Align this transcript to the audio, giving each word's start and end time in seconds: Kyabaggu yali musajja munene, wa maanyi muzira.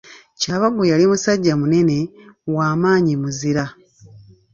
Kyabaggu 0.39 0.83
yali 0.91 1.03
musajja 1.11 1.53
munene, 1.59 1.97
wa 2.55 2.67
maanyi 2.81 3.13
muzira. 3.21 3.63